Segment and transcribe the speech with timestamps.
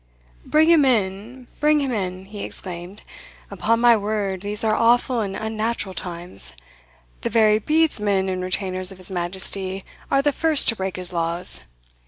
[0.47, 1.45] "Bring him in!
[1.59, 3.03] bring him in!" he exclaimed.
[3.51, 6.53] "Upon my word these are awful and unnatural times!
[7.21, 11.61] the very bedesmen and retainers of his Majesty are the first to break his laws.